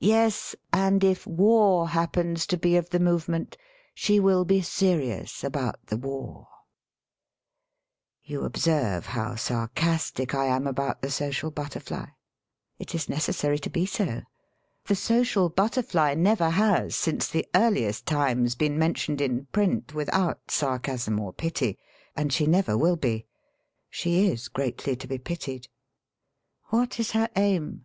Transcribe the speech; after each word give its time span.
Yes, 0.00 0.56
and 0.72 1.04
if 1.04 1.26
war 1.26 1.90
happens 1.90 2.46
to 2.46 2.56
be 2.56 2.74
of 2.78 2.88
the 2.88 2.98
movement, 2.98 3.58
she 3.92 4.18
will 4.18 4.46
be 4.46 4.62
serious 4.62 5.44
about 5.44 5.88
the 5.88 5.98
war. 5.98 6.48
You 8.22 8.44
observe 8.44 9.04
how 9.04 9.34
sarcastic 9.34 10.34
I 10.34 10.46
am 10.46 10.66
about 10.66 11.02
the 11.02 11.08
1 11.08 11.12
RUNNING 11.12 11.12
AWAY 11.12 11.12
FROM 11.12 11.18
LIFE 11.18 11.22
11 11.22 11.34
social 11.34 11.50
butterfly. 11.98 12.06
It 12.78 12.94
is 12.94 13.08
necessary 13.10 13.58
to 13.58 13.68
be 13.68 13.84
so. 13.84 14.22
The 14.86 14.94
social 14.96 15.50
butterfly 15.50 16.14
never 16.14 16.48
has 16.48 16.96
since 16.96 17.28
the 17.28 17.46
earliest 17.54 18.06
times 18.06 18.54
been 18.54 18.78
mentioned 18.78 19.20
in 19.20 19.44
print 19.52 19.92
without 19.92 20.50
sarcasm 20.50 21.20
or 21.20 21.34
pity, 21.34 21.78
and 22.16 22.32
she 22.32 22.46
never 22.46 22.78
will 22.78 22.96
be. 22.96 23.26
She 23.90 24.28
is 24.30 24.48
greatly 24.48 24.96
to 24.96 25.06
be 25.06 25.18
pitied. 25.18 25.68
What 26.68 26.98
is 26.98 27.10
her 27.10 27.28
aim? 27.36 27.84